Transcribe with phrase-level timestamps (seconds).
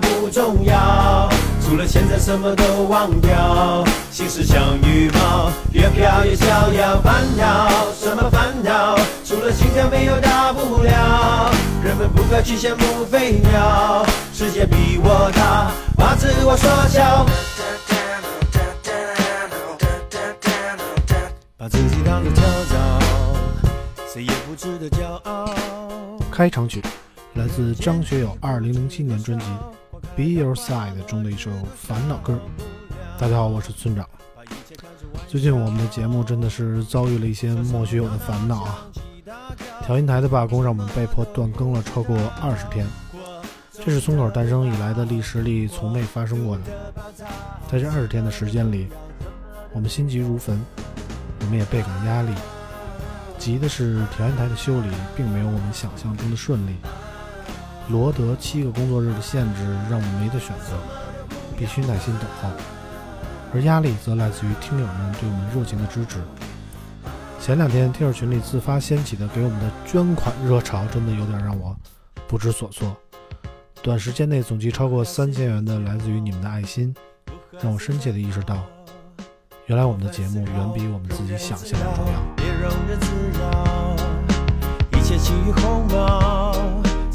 [0.00, 1.28] 不重要。
[1.60, 7.00] 除了现在什么都忘掉，心事像羽毛，越飘越逍遥。
[7.02, 8.96] 烦恼什么烦恼？
[9.24, 11.50] 除了心跳没有大不了。
[11.82, 17.26] 人们不该去羡慕飞鸟，世界比我大，把自我缩小。
[21.56, 22.76] 把自己当作跳蚤，
[24.12, 25.50] 谁也不值得骄傲。
[26.30, 26.82] 开场曲
[27.34, 29.46] 来自张学友2007年专辑
[30.16, 32.38] 《Be Your Side》中的一首烦恼歌。
[33.18, 34.08] 大家好，我是村长。
[35.28, 38.86] 最近我们的节目真的是遭遇了一些莫须有的烦恼啊！
[39.82, 42.86] 调音台的罢工让我们被迫断更了超过二十天，
[43.72, 46.62] 这是村口诞生以来的历史里从未发生过的。
[47.70, 48.88] 在这二十天的时间里，
[49.72, 50.60] 我们心急如焚。
[51.40, 52.32] 我们也倍感压力，
[53.38, 56.76] 急的是调音台的修理并没有我们想象中的顺利。
[57.88, 60.76] 罗德七个工作日的限制让我们没得选择，
[61.56, 62.48] 必须耐心等候。
[63.52, 66.18] 而压力则来自于听友们对我们热情的支持。
[67.40, 71.76] 前两天听友群里自发掀起的给我们的捐款热潮，真的有点让我
[72.26, 72.96] 不知所措。
[73.82, 76.94] 短时间内总计超过三千元的来自于你们的爱心，
[77.60, 78.56] 让我深切地意识到。
[79.66, 82.20] 原来我们的节目远比我们自己想象的重要。
[82.34, 83.96] 别让人滋扰，
[84.98, 86.43] 一切起于鸿毛，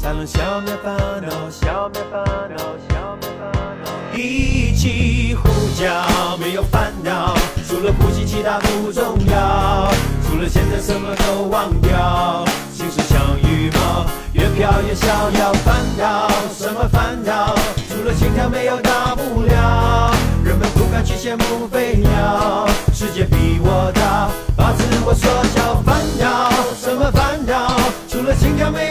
[0.02, 2.24] 才能消灭烦恼，消灭烦
[2.56, 2.56] 恼，
[2.88, 3.52] 消灭烦
[3.84, 4.16] 恼。
[4.16, 7.34] 一起呼叫，没有烦恼，
[7.68, 9.92] 除了呼吸其他不重要，
[10.26, 15.52] 除了现在什么都忘掉，心事像羽毛，越飘越逍遥。
[15.66, 17.54] 烦恼什么烦恼？
[17.90, 20.14] 除了心跳没有大不了。
[20.42, 25.82] 人们不敢去羡慕飞鸟，世界比我大，把自我缩小。
[25.82, 27.76] 烦恼什么烦恼？
[28.08, 28.88] 除了心跳没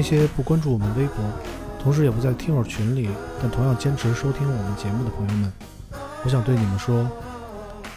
[0.00, 1.16] 那些不关注我们微博，
[1.78, 5.52] 同时也不在听友群里，但同样坚持收听我们节目的朋友们，
[6.24, 7.06] 我想对你们说，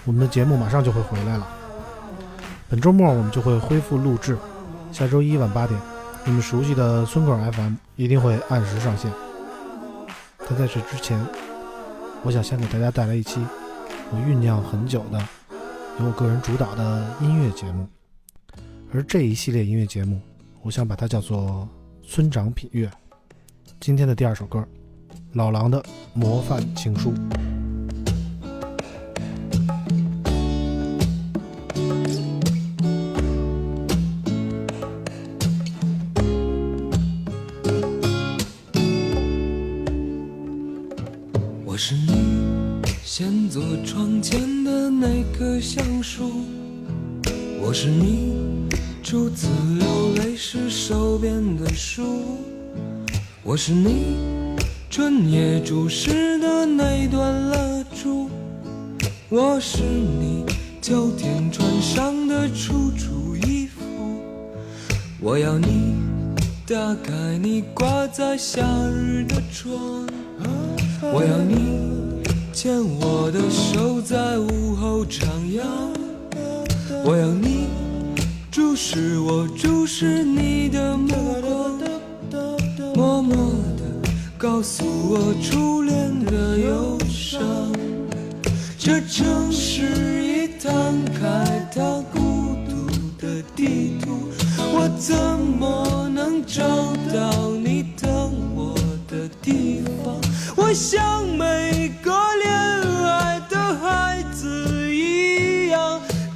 [0.03, 1.47] 我们的节目马上就会回来了。
[2.69, 4.37] 本周末我们就会恢复录制，
[4.91, 5.79] 下周一晚八点，
[6.25, 9.09] 你们熟悉的村口 FM 一定会按时上线。
[10.39, 11.25] 但在这之前，
[12.21, 13.39] 我想先给大家带来一期
[14.11, 15.17] 我酝酿很久的，
[16.01, 17.87] 由我个人主导的音乐节目，
[18.93, 20.19] 而这一系列音乐节目。
[20.63, 21.67] 我想把它叫做
[22.05, 22.89] “村长品乐”。
[23.79, 24.65] 今天的第二首歌，
[25.33, 25.83] 老狼的
[26.13, 27.13] 模范情书。
[41.65, 46.31] 我是你先坐窗前的那棵橡树，
[47.59, 48.52] 我是你。
[49.03, 52.01] 初次流泪是手边的书，
[53.44, 54.15] 我是你
[54.89, 58.29] 春夜注视的那段蜡烛，
[59.27, 60.45] 我是你
[60.81, 63.83] 秋天穿上的楚楚衣服，
[65.19, 65.95] 我要你
[66.65, 70.07] 打开你挂在夏日的窗，
[71.01, 72.23] 我要你
[72.53, 75.61] 牵我的手在午后徜徉，
[77.03, 77.82] 我要你。
[78.53, 81.07] 注视我，注视你的目
[81.41, 83.35] 光，默默
[83.75, 87.41] 地告诉我初恋的忧伤。
[88.77, 96.63] 这城市已摊开它孤独的地图，我怎么能找
[97.11, 98.75] 到你等我
[99.07, 100.13] 的地方
[100.56, 101.91] 我想每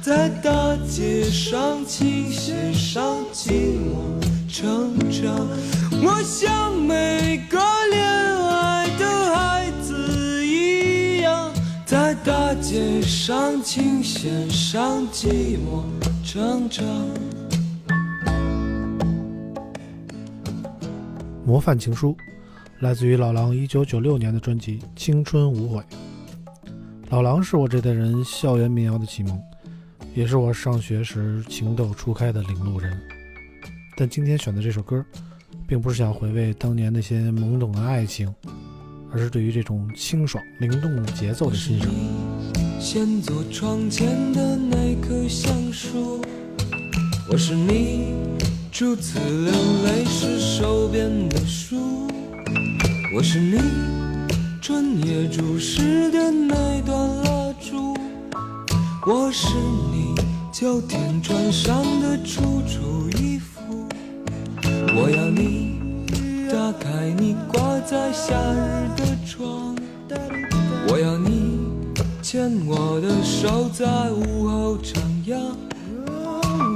[0.08, 5.46] 在大街上琴弦上寂寞成长。
[6.02, 7.58] 我像每个
[7.90, 11.52] 恋爱的孩子一样，
[11.84, 15.84] 在大街上琴弦上寂寞
[16.24, 16.86] 成长。
[21.44, 22.16] 模范情书，
[22.80, 25.80] 来自于老狼一九九六年的专辑《青春无悔》。
[27.10, 29.38] 老狼是我这代人校园民谣的启蒙，
[30.18, 33.00] 也是我上学时情窦初开的领路人。
[33.96, 35.04] 但今天选的这首歌，
[35.64, 38.34] 并不是想回味当年那些懵懂的爱情，
[39.12, 41.88] 而是对于这种清爽灵动节奏的欣赏。
[42.80, 46.20] 先坐窗前的那棵橡树，
[47.30, 48.12] 我是你
[48.72, 49.52] 初次流
[49.84, 52.08] 泪时手边的书，
[53.14, 53.56] 我是你
[54.60, 57.94] 春夜注视的那段蜡烛，
[59.06, 59.46] 我是
[59.92, 59.97] 你
[60.60, 63.86] 秋天穿上的楚楚衣服，
[64.60, 65.78] 我要你
[66.50, 69.76] 打开你挂在夏日的窗，
[70.88, 71.60] 我要你。
[72.20, 75.38] 牵我的手，在午后徜徉。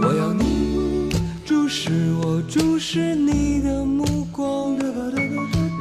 [0.00, 1.10] 我要你
[1.44, 4.76] 注视我，注视你的目光，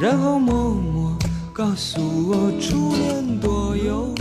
[0.00, 1.16] 然后默默
[1.52, 4.12] 告诉我初恋多忧。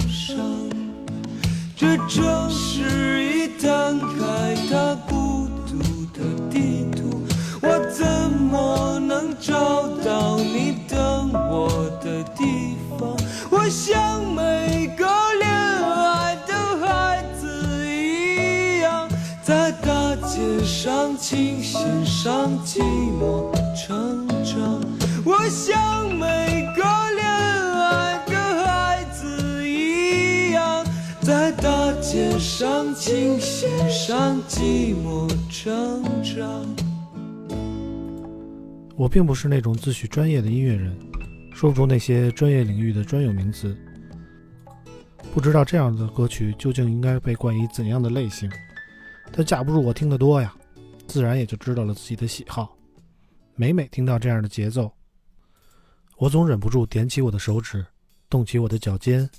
[1.81, 5.79] 这城市已摊开它孤独
[6.13, 7.23] 的地图，
[7.59, 13.17] 我怎么能找到你等我的地方？
[13.49, 15.07] 我像每个
[15.39, 16.53] 恋爱的
[16.85, 19.09] 孩子一样，
[19.41, 20.11] 在大。
[20.27, 22.79] 街上琴弦上寂
[23.19, 24.79] 寞成长，
[25.25, 26.80] 我像每个
[32.41, 36.65] 上琴弦上寂寞成长。
[38.97, 40.97] 我并不是那种自诩专业的音乐人，
[41.53, 43.77] 说不出那些专业领域的专有名词，
[45.33, 48.51] 不知道这样的歌曲究竟应该被冠以怎样的类型。
[49.31, 50.53] 但架不住我听得多呀，
[51.07, 52.75] 自然也就知道了自己的喜好。
[53.55, 54.91] 每每听到这样的节奏，
[56.17, 57.85] 我总忍不住点起我的手指，
[58.29, 59.29] 动起我的脚尖，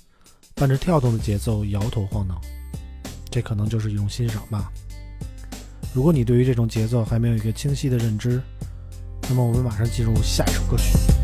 [0.55, 2.41] 伴着跳动的节奏摇头晃脑。
[3.33, 4.71] 这可能就是一种欣赏吧。
[5.91, 8.39] 如果你对于这种节奏还没有一个清晰的认知，
[9.27, 11.22] 那么我们马上进入下一首歌曲。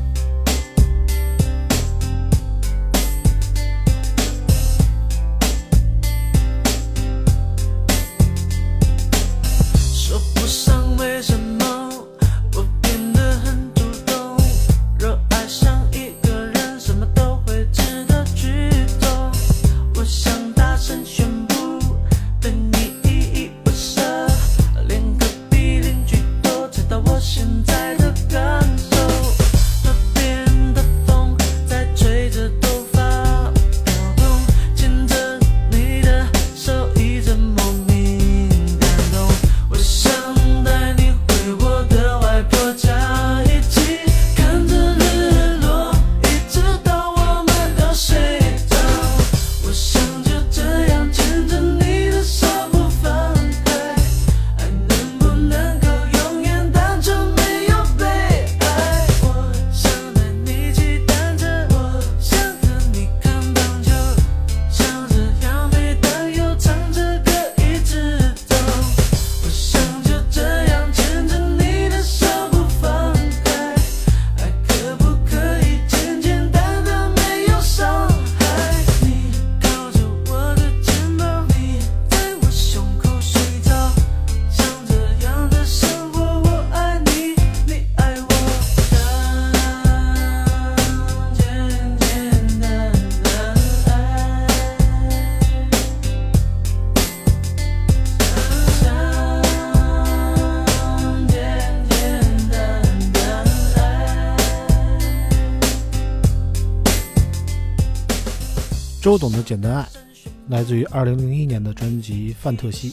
[109.09, 109.81] 周董的《简单爱》
[110.49, 112.91] 来自于2001年的专辑《范特西》，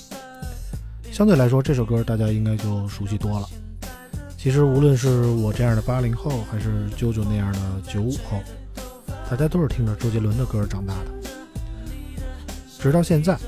[1.13, 3.47] 相对来说，这首歌大家应该就熟悉多了。
[4.39, 8.41] 其实，无论是我这样的八零后，还是啾啾那样的九五后，
[9.29, 11.29] 大家都是听着周杰伦的歌长大的。
[12.79, 13.39] 直到现在，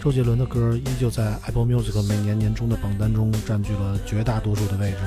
[0.00, 4.98] 周杰伦的歌依旧在 Apple Music 每年年终的榜单中占据了绝大多数的位置。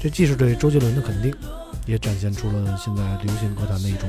[0.00, 1.34] 这既是对周杰伦的肯定，
[1.86, 4.08] 也展现出了现在流行歌坛的一种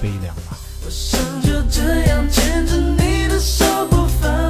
[0.00, 0.56] 悲凉吧。
[0.84, 4.49] 我想就这样牵着你的手不放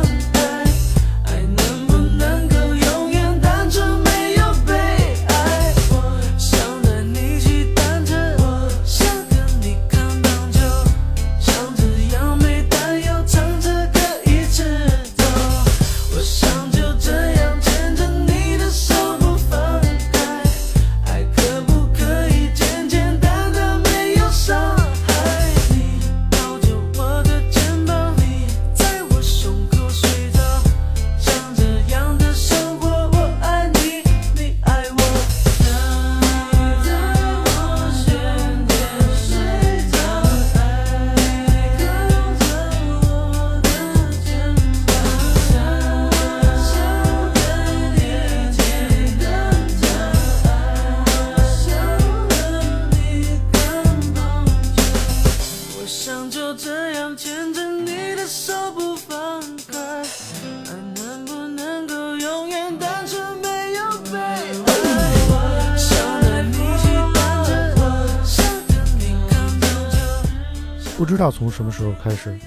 [71.30, 72.38] 从什么时候开始，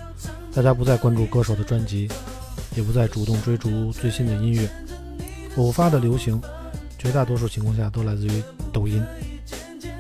[0.54, 2.10] 大家不再关注歌手的专辑，
[2.76, 4.70] 也不再主动追逐最新的音乐。
[5.58, 6.42] 偶发的流行，
[6.98, 9.04] 绝大多数情况下都来自于抖音，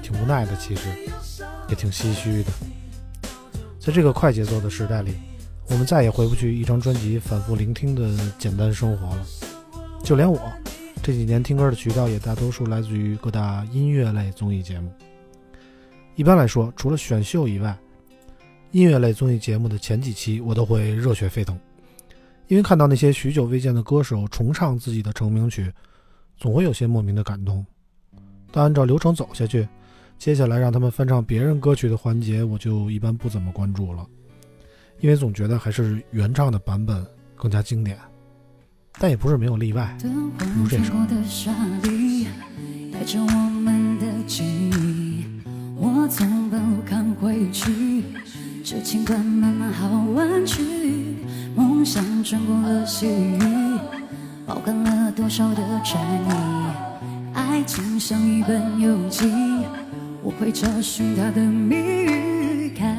[0.02, 0.82] 挺无奈的，其实
[1.70, 2.52] 也挺唏嘘的。
[3.80, 5.14] 在这个快节奏的时代里，
[5.68, 8.10] 我们再也回不去一张专辑反复聆听的
[8.40, 9.26] 简单生活了。
[10.04, 10.42] 就连我
[11.02, 14.92] 这几年听歌的渠道，也大多数来自于各大音乐类综艺节目。
[16.16, 17.78] 一般来说，除了选秀以外，
[18.74, 21.56] 音乐类综艺节目的前几期我都会热血沸腾，
[22.48, 25.72] 因为看到那些许久未见的歌手重唱自己的成名曲，
[26.38, 27.64] 总会有些莫名的感动。
[28.52, 29.68] 但按照流程走下去，
[30.18, 34.08] 接下来让他们翻唱别人歌曲的环节，我就一般不怎么关注了，
[35.02, 37.96] 因为总觉得还是原唱的版本更加经典。
[38.98, 39.96] 但也不是没有例外，
[40.58, 40.94] 如这首。
[41.08, 41.54] 的沙
[41.84, 42.26] 砾，
[42.92, 45.26] 带着我们的记忆，
[45.76, 47.93] 我从不看回去，
[48.66, 50.64] 这情感慢慢好弯曲，
[51.54, 53.40] 梦想穿过了细雨，
[54.46, 56.30] 包含了多少的禅意，
[57.34, 59.30] 爱情像一本游记，
[60.22, 62.98] 我会找寻它的谜语，看。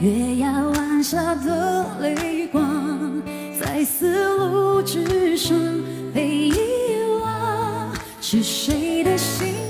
[0.00, 3.20] 月牙湾下的泪光，
[3.60, 5.58] 在丝路之上
[6.14, 6.54] 被遗
[7.20, 9.67] 忘，是谁的心？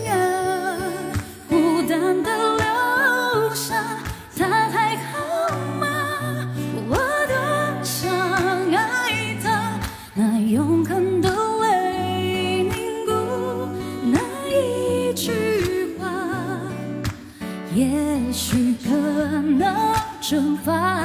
[18.39, 21.03] 许可能蒸发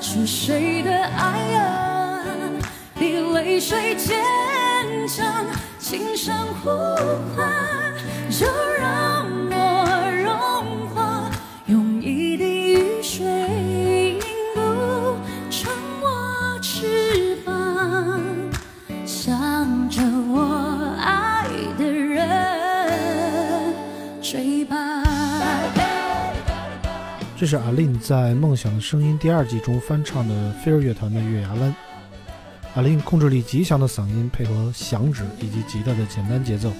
[0.00, 2.18] 是谁的爱啊？
[2.98, 4.18] 比泪水坚
[5.06, 5.46] 强，
[5.78, 6.70] 轻声呼
[7.36, 7.48] 唤，
[8.28, 8.44] 就
[8.76, 9.13] 让
[27.44, 31.70] 这是阿令在《梦想的声音》第二季中翻唱的飞儿乐团的《月牙湾》。
[32.74, 36.72] 阿令控制力极强的嗓音，配合响指以及吉他的简单节奏，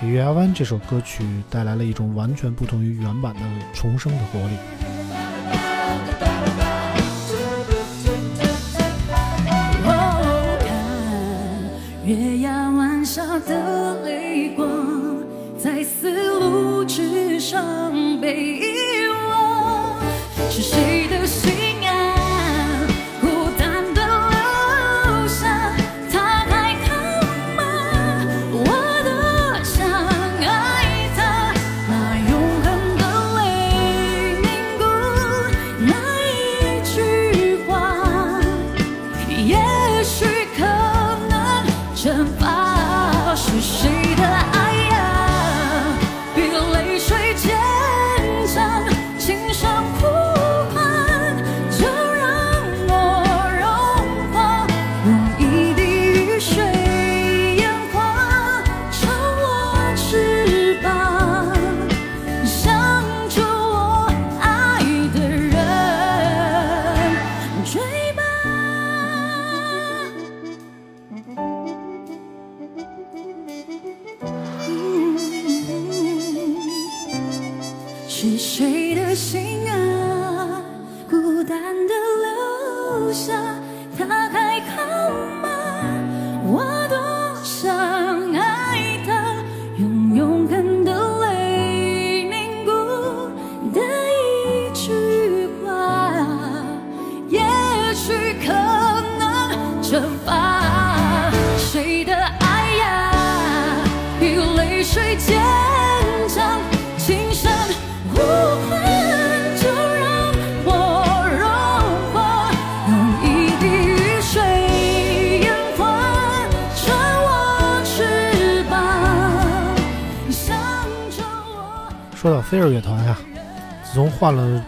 [0.00, 3.40] 给《月牙湾》这首歌曲带来了一种完全不同于原版的
[3.72, 4.56] 重生的活力。
[10.64, 14.68] 看月牙湾下的泪光，
[15.56, 18.62] 在丝路之上被遗，
[20.56, 21.65] 是谁的心？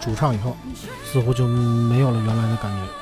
[0.08, 0.56] 主唱以后，
[1.04, 2.92] 似乎就没有了原来的感觉。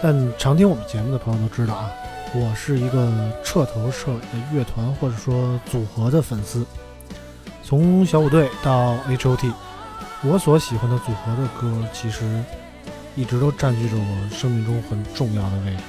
[0.00, 1.90] 但常听我们节目的朋友都知道啊，
[2.32, 3.10] 我是一个
[3.42, 6.64] 彻头彻尾的乐团或者说组合的粉丝。
[7.64, 9.52] 从小虎队到 H.O.T，
[10.22, 12.44] 我所喜欢的组合的歌，其实
[13.16, 15.82] 一直都占据着我生命中很重要的位置。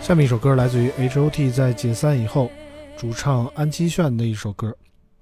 [0.00, 2.50] 下面一首歌来自于 H.O.T 在解散以后，
[2.96, 4.76] 主唱安七炫的一首歌。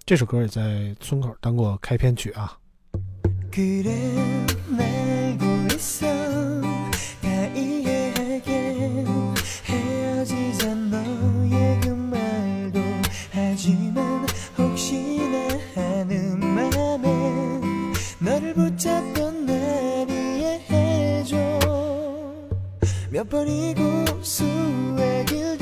[0.07, 2.57] 这首歌也在村口当过开篇曲啊。
[3.53, 4.15] 그래
[4.79, 6.07] 알고 있어.
[7.21, 9.05] 다 이해하게
[9.65, 12.81] 헤어지자 너의 그 말도.
[13.33, 14.25] 하지만
[14.57, 17.61] 혹시나 하는 맘에
[18.21, 21.37] 너를 붙잡던 날 이해해줘.
[23.11, 25.60] 몇 번이고 수의 길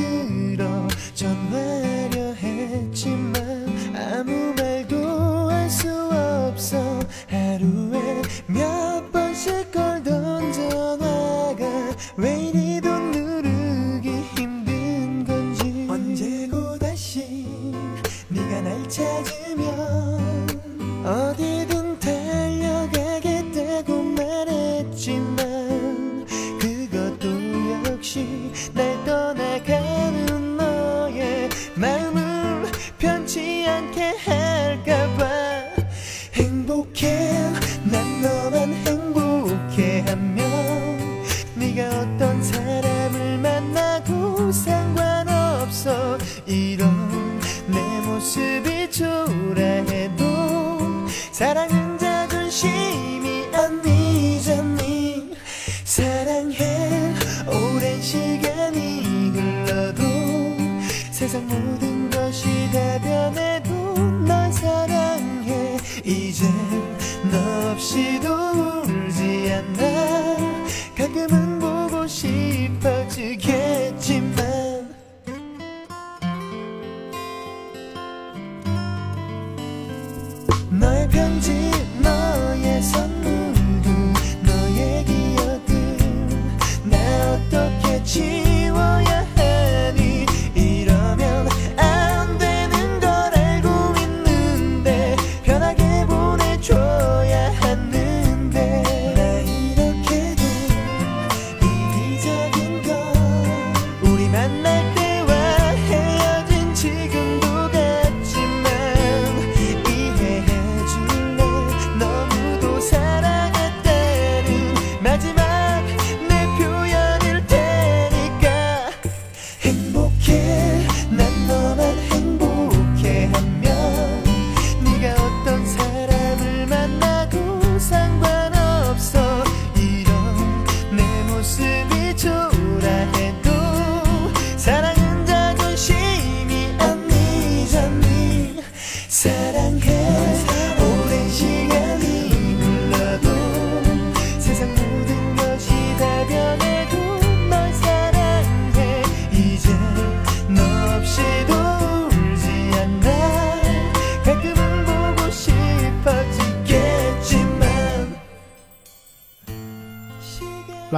[61.29, 65.77] 세상 모든 것이 다 변해도 널 사랑해.
[66.03, 66.47] 이제
[67.31, 68.38] 너 없이도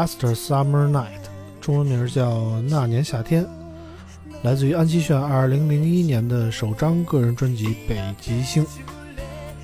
[0.00, 1.28] Last Summer Night，
[1.60, 2.30] 中文名叫
[2.62, 3.44] 《那年夏天》，
[4.42, 8.64] 来自于安七炫2001年的首张个人专辑《北极星》。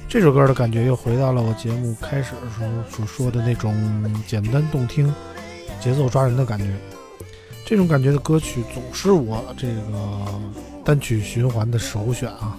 [0.06, 3.74] 这首歌的感觉又回到了我节目开始的时候所说的那种
[4.26, 5.10] 简单动听、
[5.80, 6.66] 节奏抓人的感觉。
[7.64, 10.26] 这种感觉的歌曲总是我这个
[10.84, 12.58] 单曲循环的首选啊！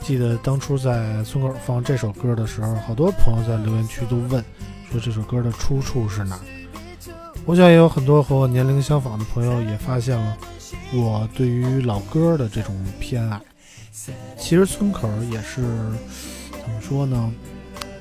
[0.00, 4.42] 记得当初在村口放这首歌的时候，好多朋友在留言区都问
[4.90, 6.40] 说这首歌的出处是哪。
[7.46, 10.36] 我想也有很多和我年龄相仿的朋友也发现了
[10.94, 13.38] 我对于老歌的这种偏爱。
[14.38, 15.60] 其实村口也是
[16.50, 17.32] 怎么说呢？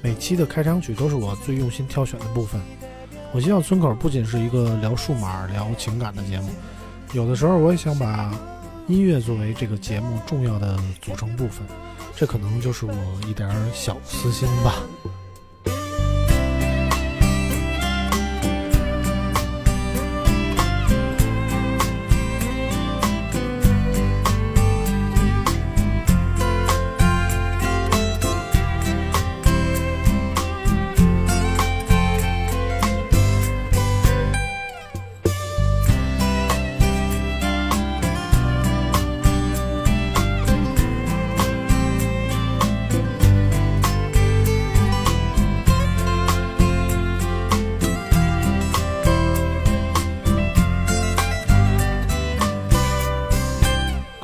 [0.01, 2.59] 每期的开场曲都是我最用心挑选的部分。
[3.33, 6.49] 我希望村口不仅是一个聊数码、聊情感的节目，
[7.11, 8.33] 有的时候我也想把
[8.87, 11.65] 音乐作为这个节目重要的组成部分。
[12.15, 12.93] 这可能就是我
[13.27, 14.75] 一点小私心吧。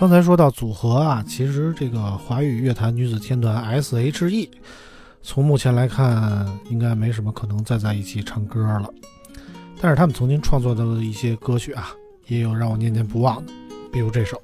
[0.10, 4.50] 刚才说到组合啊，其实这个华语乐坛女子天团 S.H.E，
[5.22, 8.90] 从目前来看，应该没什么可能再在一起唱歌了。
[9.80, 11.92] 但是他们曾经创作的一些歌曲啊，
[12.26, 13.54] 也有让我念念不忘的，
[13.94, 14.42] 比如这首。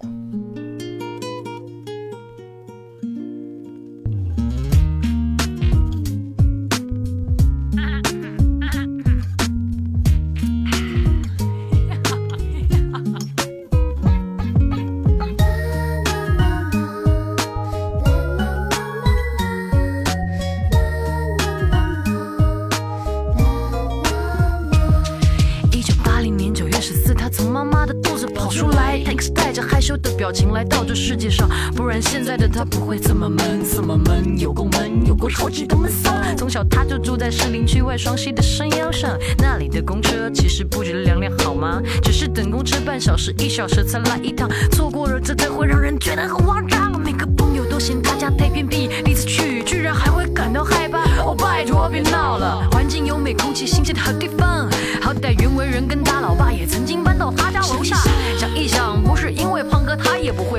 [30.26, 36.12] 表情来到这世界上，不然现在的他不会这么闷，这么闷，有够闷，有够超级闷骚。
[36.36, 41.80] 从小他就住在士林区外双溪的山腰上，那里的公车其实不止两辆，好吗？
[42.02, 47.00] 只是等公车半小时、一小时才来一趟，错过了真的会让人觉得很慌张。
[47.00, 51.04] 每个朋友都嫌他家太偏僻，第一次去居然还会感到害怕。
[51.24, 54.55] 哦，拜托别闹了，环境优美，空气新鲜的好地方。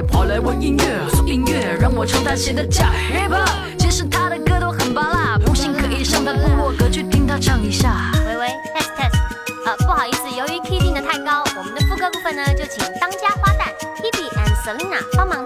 [0.06, 0.84] 跑来玩音乐。
[1.14, 5.38] 送音乐让我唱他写的假 rap，其实他的歌都很巴拉。
[5.38, 8.12] 不信可以上他部落格去听他唱一下。
[8.26, 9.16] 喂喂，test test，
[9.66, 15.42] 呃，不好意思，由于 key 定的太高，我们的副歌部分呢，就请当家花旦 Hebe and Selina 帮忙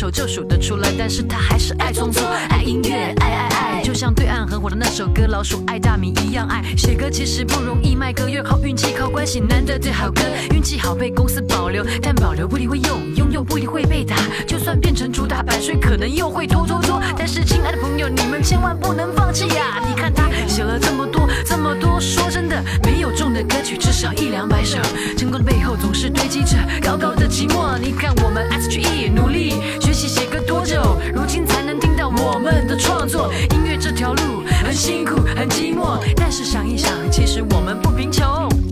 [0.00, 6.64] 手就数得出来，但是他还是爱创作，爱音乐，爱爱爱，像对岸很火的那首歌《老鼠爱大米》一样爱。
[6.74, 10.22] 写歌其实不容易，卖歌又靠运气，靠关系，难得的好歌，
[10.54, 16.98] 运气好被公司保留，但保留不一定会用，拥有不一定会被打，就算变成主打版税，可能又会拖拖拖。
[17.14, 19.84] 但是亲爱的朋友，你们千万不能放弃呀！
[19.86, 24.78] 你看他写了这么多这么多，说真的，没有中的歌曲至少一两百首，
[25.14, 27.76] 成功的背后总是堆积着高高的寂寞。
[27.78, 33.30] 你看我们 S.H.E 努力学习写歌多久，如今才能听到我们的创作。
[33.50, 38.69] 音乐这这条路很辛苦很寂寞，但是想一想，其实我们不贫穷。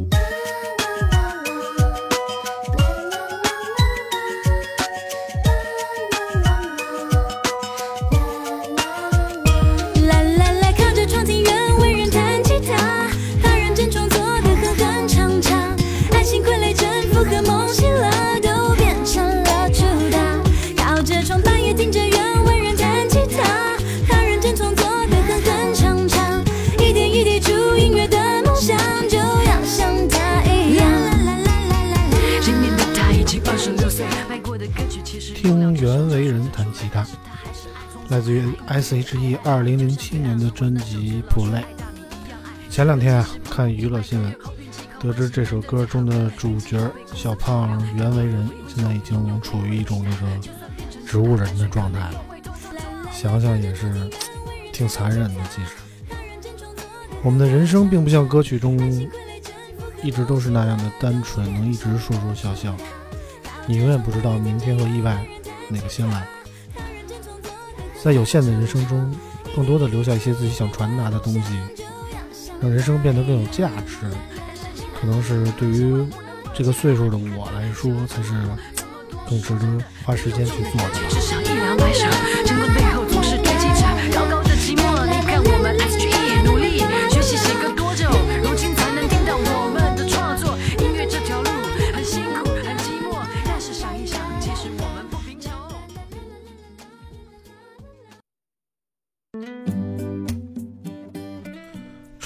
[42.79, 44.33] 前两天啊，看娱乐新闻，
[45.01, 46.79] 得知这首歌中的主角
[47.13, 52.23] 小胖袁惟仁现在已经处于一种那个植物人的状态了。
[53.11, 54.09] 想想也是
[54.73, 55.41] 挺残忍的。
[55.51, 55.73] 其实，
[57.25, 58.79] 我们的人生并不像歌曲中
[60.05, 62.73] 一直都是那样的单纯，能一直说说笑笑。
[63.67, 65.21] 你永远不知道明天和意外
[65.69, 66.25] 哪个先来。
[68.05, 69.13] 在有限的人生中，
[69.57, 71.59] 更多的留下一些自己想传达的东西，
[72.61, 74.11] 让人生变得更有价值，
[75.01, 76.05] 可能是对于
[76.55, 78.33] 这个岁数的我来说，才是
[79.29, 82.38] 更值得花时间去做的吧。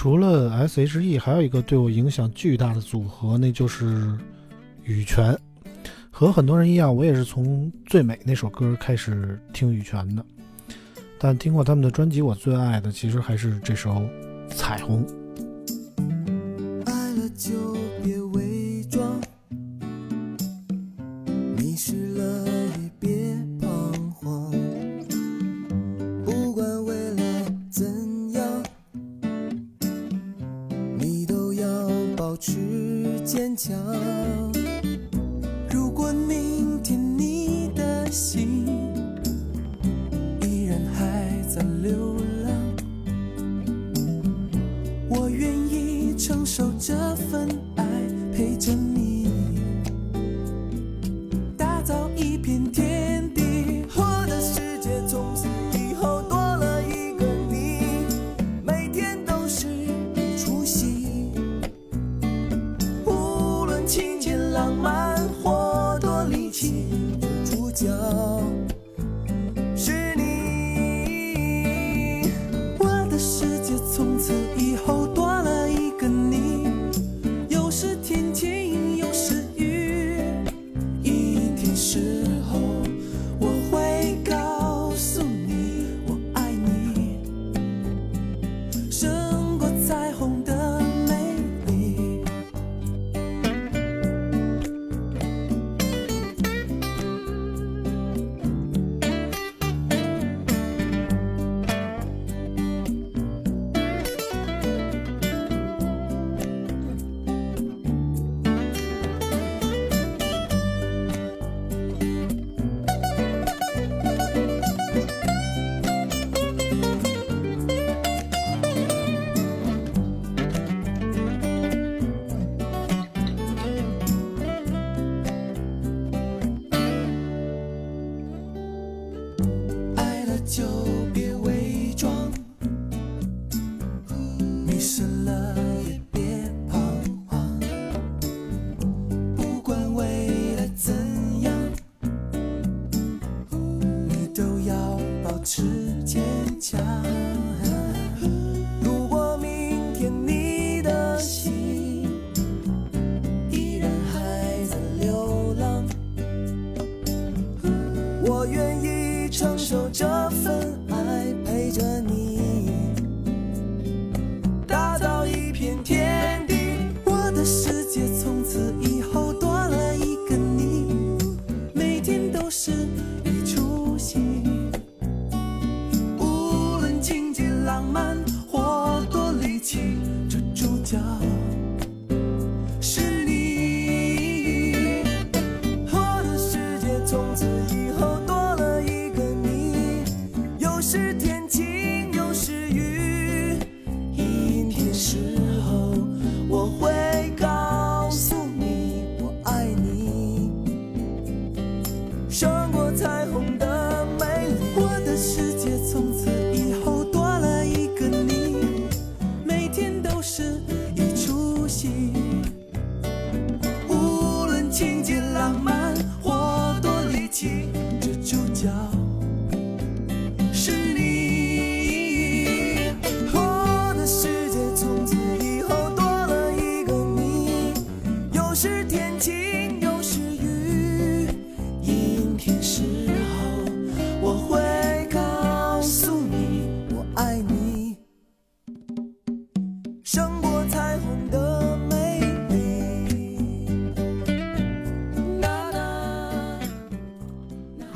[0.03, 4.19] 除了 S.H.E，还有一个对我影响巨大的组合，那就是
[4.83, 5.39] 羽泉。
[6.11, 10.27] 和很多人一样，我也是从《最美》那首歌开始听羽泉的。
[11.21, 13.91] 但听过他们的专辑，我最爱的其实还是这首
[14.49, 15.07] 《彩虹》。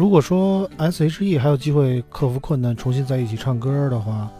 [0.07, 4.31] 如果说 S.H.E 还有机会克服困难重新在一起唱歌的话，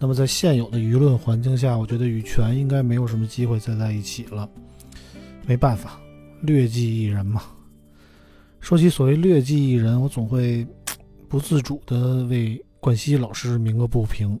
[0.00, 4.48] 那么在现有的舆论环境下，我觉得羽泉应该没有什么机会再在一起了。
[5.46, 6.00] 没办法，
[6.40, 7.40] 劣迹艺人嘛。
[8.58, 10.66] 说起所谓劣迹艺人，我总会
[11.30, 14.36] 不自主地为冠希老师鸣个不平。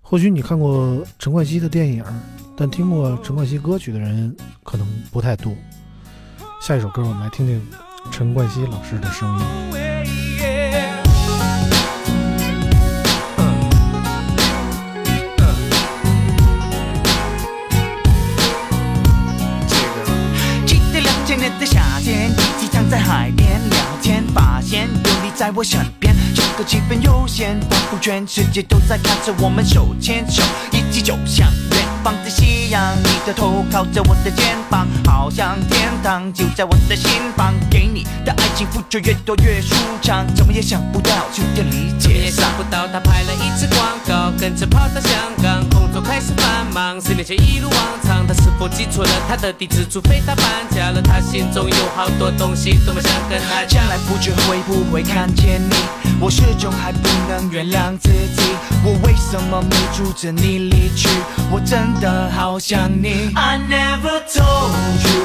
[0.00, 2.02] 或许你看过陈冠希的电影，
[2.56, 5.54] 但听过陈冠希歌曲的人可能不太多。
[6.58, 7.60] 下一首歌，我们来听听
[8.10, 9.44] 陈冠希老师的声音。
[20.64, 26.03] 记得两千年的夏天，一起躺在海边聊天，发现有你在我身边，
[26.56, 32.96] 个气氛悠闲，仿佛全世界都在看着我们手牵手，一起走向远方的夕阳。
[33.02, 37.52] 你的头靠着我的肩膀，好像天堂就在我的心房。
[37.70, 42.44] 给你的爱情付出越多越舒畅，怎么也想不到就点理也解上。
[42.44, 45.10] 想不到他拍了一支广告，跟着跑到香
[45.42, 47.00] 港，工作开始繁忙。
[47.00, 49.84] 十年前一如往常，他是否记错了他的地址？
[49.90, 53.84] 除非他搬家了，他心中有好多东西，多么想跟他讲将。
[53.88, 55.76] 来不知会不会看见你，
[56.18, 58.42] 我始终还不能原谅自己，
[58.84, 61.08] 我为什么没阻止你离去？
[61.50, 63.32] 我真的好想你。
[63.34, 64.72] I never told
[65.04, 65.16] you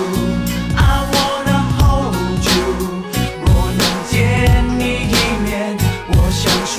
[0.77, 3.03] I wanna hold you，
[3.45, 5.77] 若能见你一面，
[6.07, 6.77] 我想说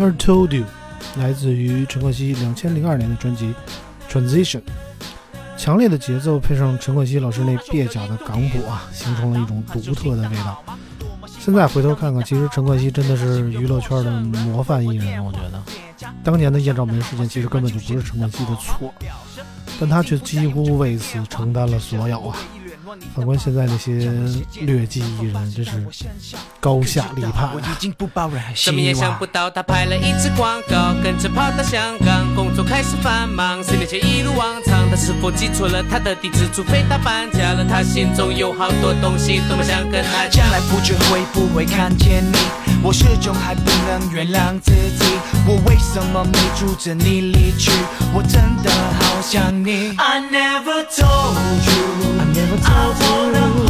[0.00, 0.64] Never Told You，
[1.18, 3.54] 来自于陈冠希两千零二年的专辑
[4.10, 4.60] 《Transition》。
[5.58, 10.64] 强烈的节奏配上陈冠希老师那蹩脚的港普啊，形成了一种独特的味道。
[11.38, 15.62] 现在回头看看，其实陈冠希真的是娱乐圈的模范艺人，我觉得。
[16.24, 18.94] 当年的艳照门事件其实根本就不是陈冠希的错，
[19.78, 22.38] 但他却几乎为此承担了所有啊。
[23.14, 24.10] 反观现在那些
[24.60, 25.86] 劣迹艺人，真是
[26.60, 27.68] 高下立判我啊。
[27.72, 29.26] 已经不抱任何希怎么也想不。
[29.26, 33.62] 到，他拍了一支广告，跟着跑到香港，工作开始繁忙。
[33.62, 36.48] 十年前一如往常，他是否记错了他的地址？
[36.52, 40.50] 除非他搬家了，他心中有好多东西，多么想跟他讲将。
[40.50, 42.36] 来不知会不会看见你，
[42.82, 45.04] 我始终还不能原谅自己，
[45.46, 47.70] 我为什么没阻止你离去？
[48.12, 49.94] 我真的好想你。
[49.96, 51.36] I never told
[51.70, 52.19] you,
[52.52, 52.66] 我找
[52.98, 53.69] 不到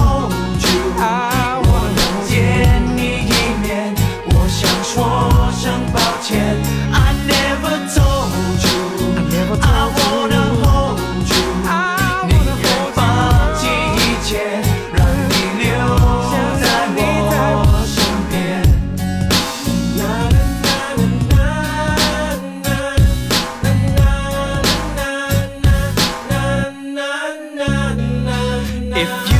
[28.92, 29.39] If you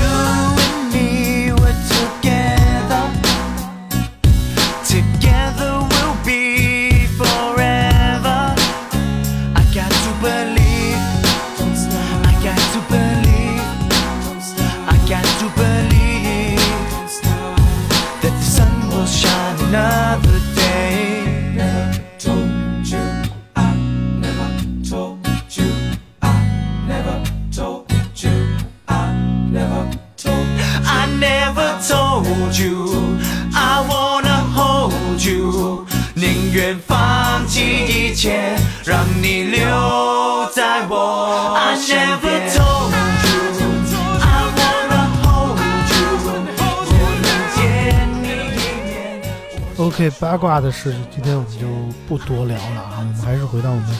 [50.20, 51.66] 八卦的事情，今天我们就
[52.06, 53.98] 不多聊了啊，我们还是回到我们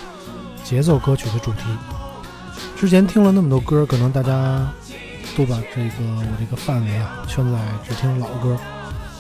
[0.63, 1.61] 节奏歌曲的主题。
[2.77, 4.71] 之前听了那么多歌，可能大家
[5.35, 8.55] 都把这个我这个范围啊圈在只听老歌，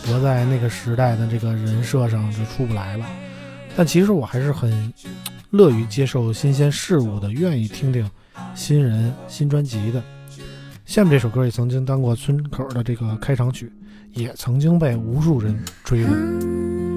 [0.04, 3.06] 活在那个时代的这个人设上就出不来了。
[3.74, 4.92] 但其实我还是很
[5.48, 8.08] 乐于接受新鲜事物的，愿意听听
[8.54, 10.02] 新人新专辑的。
[10.84, 13.72] 下面这首歌也曾经当过村口的这个开场曲，
[14.12, 16.89] 也曾经被无数人追问。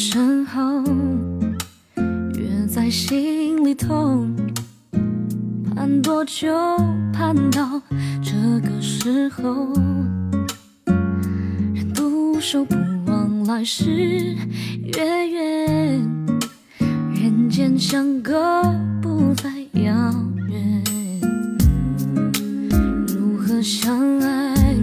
[0.00, 0.80] 身后，
[2.36, 4.32] 越在心里痛。
[5.74, 6.54] 盼多久，
[7.12, 7.82] 盼到
[8.22, 9.74] 这个时候，
[11.74, 12.76] 人独守不
[13.06, 14.36] 忘来世
[14.84, 16.00] 月圆，
[17.12, 18.62] 人间相隔
[19.02, 19.50] 不再
[19.82, 20.14] 遥
[20.48, 20.84] 远。
[23.08, 24.76] 如何相爱？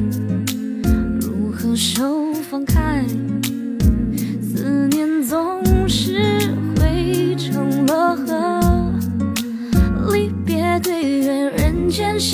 [1.21, 3.05] 如何手放开？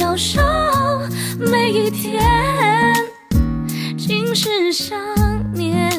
[0.01, 0.41] 消瘦，
[1.37, 2.19] 每一天
[3.95, 4.97] 尽是想
[5.53, 5.91] 念。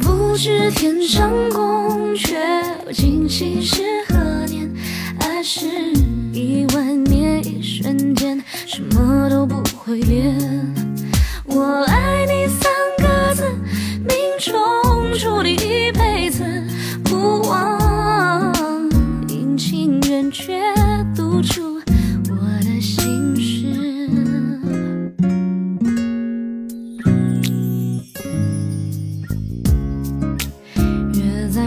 [0.00, 2.36] 不知天上宫阙，
[2.92, 4.72] 今夕是何年？
[5.18, 5.66] 爱是
[6.32, 10.38] 一万年，一瞬间，什么都不会变。
[11.46, 11.93] 我爱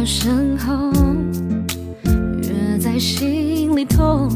[0.07, 0.89] 身后
[2.41, 4.29] 月在心里头，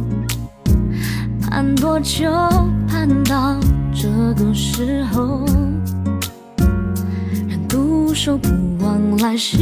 [1.41, 2.29] 盼多久？
[2.89, 3.57] 盼到
[3.93, 5.45] 这个时候，
[7.47, 8.49] 人独守，不
[8.83, 9.59] 忘来世。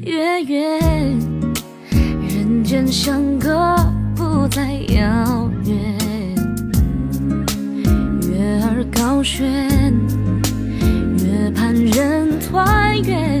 [0.00, 0.80] 月圆
[2.26, 3.76] 人间，相隔
[4.16, 5.76] 不再遥远。
[8.30, 9.92] 月儿高悬，
[11.18, 13.38] 月盼人团圆。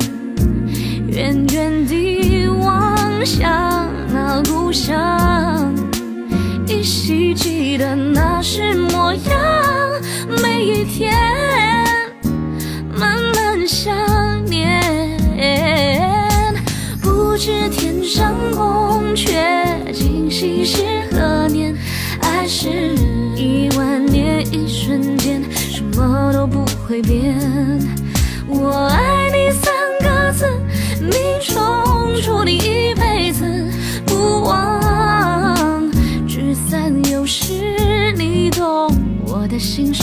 [1.12, 5.74] 远远地望向那故乡。
[6.66, 9.22] 依稀记得那时模样，
[10.42, 11.12] 每一天
[12.96, 13.94] 慢慢想
[14.46, 14.80] 念。
[17.02, 21.76] 不知天上宫阙，今夕是何年？
[22.22, 22.70] 爱是
[23.36, 27.38] 一万年，一瞬间，什么都不会变。
[28.48, 29.11] 我爱
[39.52, 40.02] 的心事。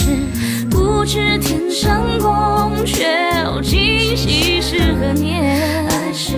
[0.69, 5.87] 不知天上宫阙，今夕是何年？
[5.89, 6.33] 爱是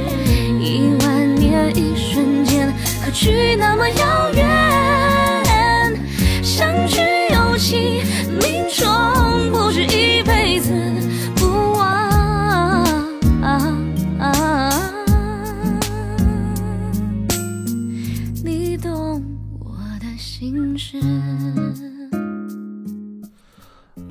[0.57, 4.30] 一万年，一瞬间，何去那么遥远。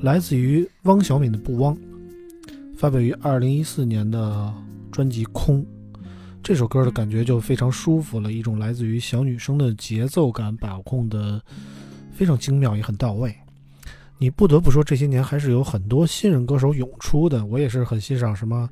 [0.01, 1.75] 来自于汪小敏的《不汪》，
[2.75, 4.51] 发表于二零一四年的
[4.91, 5.61] 专辑《空》。
[6.41, 11.39] 这首歌的感觉就非常舒服了，一种来自于小女生的节奏感把控的
[12.11, 13.31] 非常精妙，也很到位。
[14.17, 17.45] 你不得不说，这些年还是有很多新人歌手涌出的。
[17.45, 18.67] 我也是很欣赏什么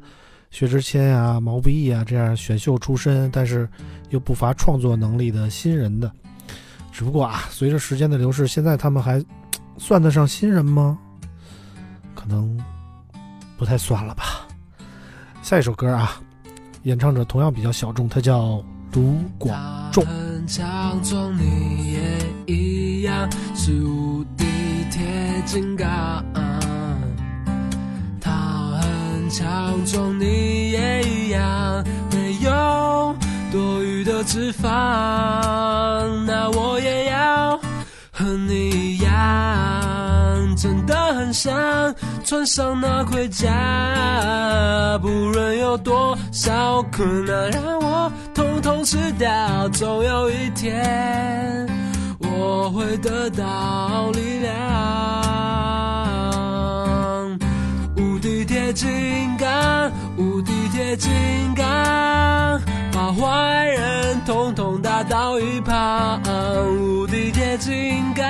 [0.50, 3.70] 薛之谦呀、毛不易啊这样选秀出身，但是
[4.10, 6.12] 又不乏创作能力的新人的。
[6.92, 9.24] 只不过啊，随着时间的流逝，现在他们还
[9.78, 10.98] 算得上新人吗？
[12.30, 12.56] 能
[13.58, 14.48] 不太算了吧。
[15.42, 16.22] 下一首歌啊，
[16.84, 18.64] 演唱者同样比较小众，他叫
[18.94, 20.06] 卢广仲。
[20.06, 24.46] 他很强壮，你也一样，是无敌
[24.92, 25.02] 铁
[25.46, 26.24] 金刚。
[28.22, 28.32] 他
[28.80, 33.16] 很强壮，你也一样，没有
[33.52, 34.70] 多余的脂肪。
[36.26, 37.58] 那我也要
[38.12, 39.12] 和你一样，
[40.62, 41.56] 真的很想
[42.26, 43.50] 穿上那盔甲，
[45.02, 49.70] 不论有多少困难，让我统统吃掉。
[49.70, 51.66] 总有一天，
[52.20, 54.52] 我会得到力量。
[57.96, 58.90] 无敌铁金
[59.38, 61.10] 刚，无敌铁金
[61.56, 61.66] 刚，
[62.92, 66.22] 把坏人统统打倒一旁。
[66.68, 68.26] 无敌铁金刚，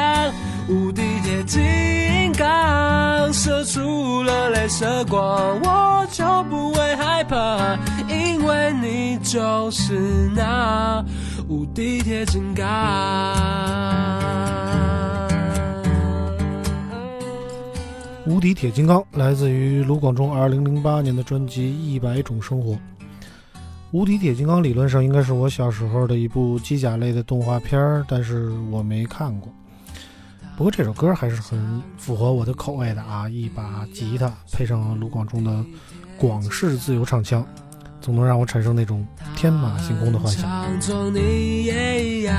[0.70, 7.76] 无敌铁金刚，射出了镭射光，我就不会害怕，
[8.07, 11.03] 因为你就是那
[11.47, 12.65] 无敌铁金刚。
[18.28, 22.74] 无敌铁金刚来自于卢广仲2008年的专辑《一百种生活》。
[23.91, 29.51] 无敌铁金刚理论上应该是我小时候的一部机甲类的动画片，但是我没看过。
[30.60, 33.30] 不过这首歌还是很符合我的口味的啊！
[33.30, 35.66] 一把吉他配上卢广仲的
[36.18, 37.47] 广式自由唱腔，
[38.01, 39.07] 总能让我产生那种
[39.38, 40.43] 天马行空的幻想。
[40.43, 42.36] 强壮你也一样，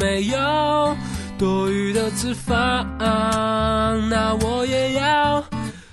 [0.00, 0.96] 没有
[1.36, 5.42] 多余的脂肪，那我也要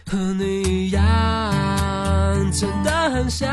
[0.09, 1.03] 和你一样，
[2.53, 3.49] 真的很想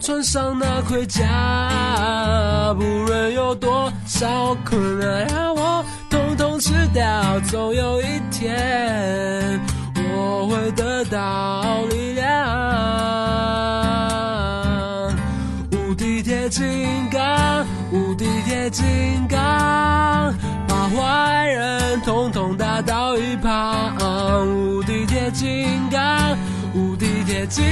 [0.00, 5.84] 穿上那盔甲，不论有多少困难，让我
[6.58, 7.02] 吃掉。
[7.50, 9.60] 总有一天，
[9.96, 12.28] 我会得到力量。
[15.72, 20.34] 无敌铁金刚，无敌铁金刚，
[20.66, 24.46] 把坏人统统打倒一旁。
[24.46, 26.36] 无敌铁金刚，
[26.74, 27.64] 无敌铁金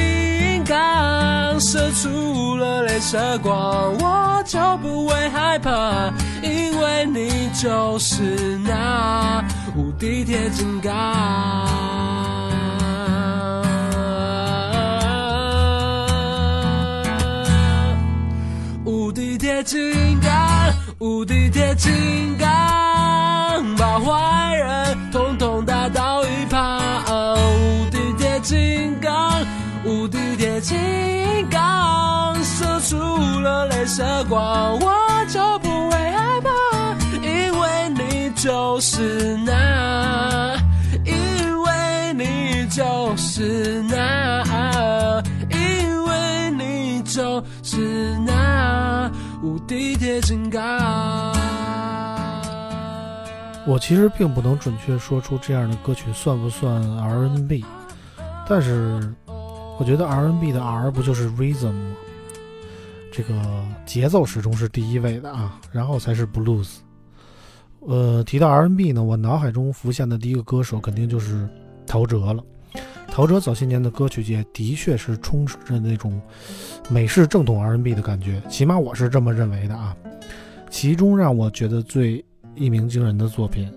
[0.64, 6.12] 刚，射出了镭射光，我就不会害怕，
[6.47, 9.44] 因为你就是那
[9.74, 10.92] 无敌铁金刚。
[18.84, 22.47] 无敌铁金刚，无敌铁金刚，
[23.76, 26.80] 把坏人统统打倒一旁。
[27.09, 29.44] 无敌铁金刚，
[29.84, 30.76] 无敌铁金
[31.51, 32.97] 刚，射出
[33.40, 34.78] 了镭射光，
[38.81, 40.57] 是那，
[41.05, 49.11] 因为你就是那，因为你就是那
[49.43, 51.35] 无敌铁金刚。
[53.66, 57.64] 我其实并不能准确说出这样的歌曲算不算 R&B，
[58.49, 59.12] 但是
[59.79, 61.97] 我觉得 R&B 的 R 不就是 rhythm 吗？
[63.12, 63.35] 这个
[63.85, 66.77] 节奏始终是第一位的啊，然后才是 blues。
[67.87, 71.49] 呃，提到 R&B 呢，我脑海中浮现的第一个歌手肯定就是
[71.87, 72.43] 陶喆了。
[73.09, 76.20] 陶喆早些年的歌曲界的确是充斥着那种
[76.91, 79.97] 美式正统 R&B 的感觉，起码我是这么认为的啊。
[80.68, 82.22] 其中让我觉得最
[82.57, 83.72] 一鸣惊人的作品，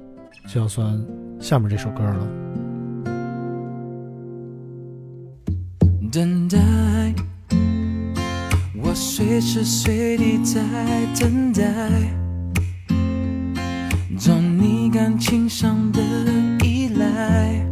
[0.52, 1.00] 就要算
[1.40, 2.28] 下面这首歌了。
[6.12, 6.58] 等待，
[8.82, 10.60] 我随时随地在
[11.20, 11.62] 等待，
[14.20, 16.02] 做你感情上的
[16.62, 17.66] 依赖，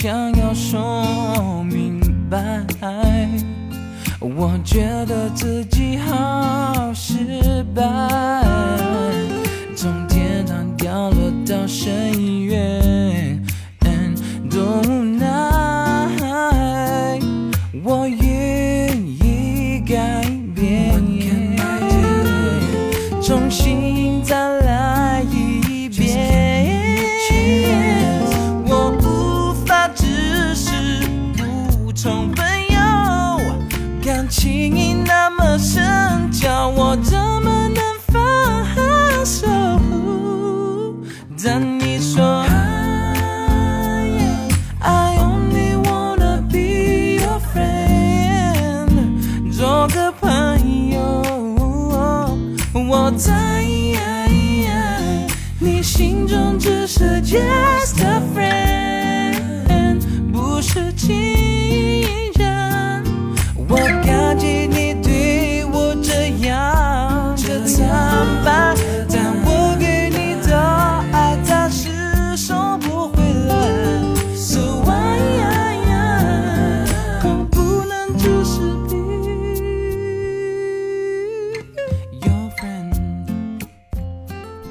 [0.00, 0.37] 想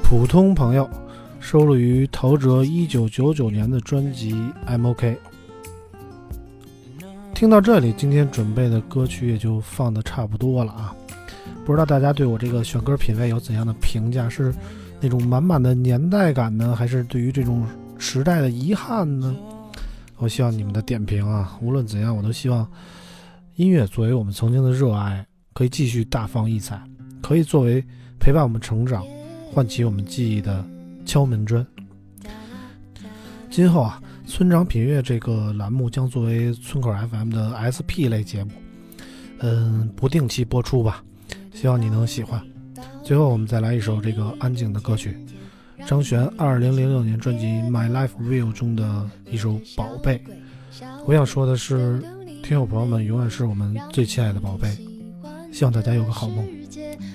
[0.08, 0.88] 普通朋友
[1.38, 4.32] 收录于陶喆一九九九年的专辑
[4.66, 5.14] 《I'm OK》。
[7.34, 10.96] 听到这里，今天准备的歌曲也就放的差不多了啊。
[11.66, 14.30] 不知道大家对我这个选歌品味有怎样的评价？
[14.30, 14.50] 是
[14.98, 17.66] 那种满满的年代感呢，还是对于这种
[17.98, 19.36] 时代的遗憾呢？
[20.16, 22.66] 我希望你们的点评啊，无论怎样，我都希望
[23.56, 26.82] 音乐作为我们曾经的热爱，可以继续大放异彩，
[27.20, 27.84] 可以作为
[28.18, 29.04] 陪伴我们成长、
[29.52, 30.64] 唤起我们记忆的
[31.04, 31.66] 敲门砖。
[33.50, 38.50] 今后啊，村长品乐这个栏目将作为村口 FM 的 SP 类节目，
[39.38, 41.02] 嗯，不定期播出吧，
[41.52, 42.40] 希望你能喜欢。
[43.02, 45.16] 最后，我们再来一首这个安静的歌曲，
[45.86, 50.22] 张悬二零零六年专辑《My Life Will》中的一首《宝贝》。
[51.06, 52.00] 我想说的是，
[52.44, 54.76] 听友朋友们永远是我们最亲爱的宝贝，
[55.50, 56.46] 希望大家有个好梦。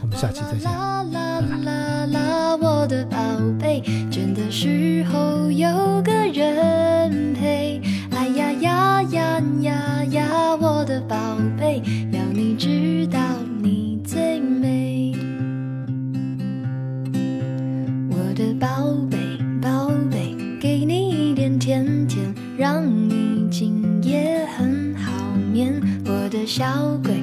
[0.02, 0.64] 我们下期再见。
[0.64, 3.18] 啦啦啦啦，我的宝
[3.60, 7.82] 贝，倦的时候有个人陪。
[8.12, 11.16] 哎呀呀呀呀呀，我的宝
[11.58, 13.20] 贝，要你知道
[13.62, 15.14] 你最美。
[18.10, 18.68] 我的宝
[19.10, 19.18] 贝，
[19.62, 25.12] 宝贝，给你一点甜甜，让你今夜很好
[25.52, 25.82] 眠。
[26.06, 26.66] 我的小
[27.04, 27.23] 鬼，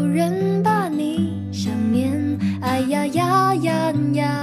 [0.21, 4.40] 愿把你想念，哎呀呀呀呀。